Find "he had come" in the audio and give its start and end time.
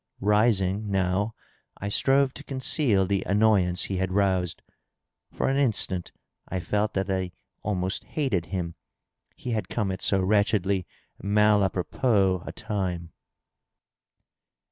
9.35-9.91